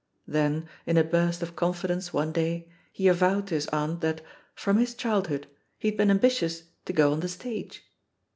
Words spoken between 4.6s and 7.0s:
his childhood, he had been ambitious to